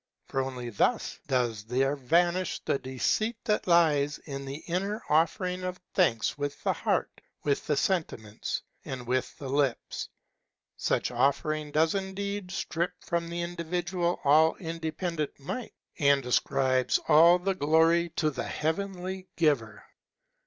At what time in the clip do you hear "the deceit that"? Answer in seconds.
2.65-3.67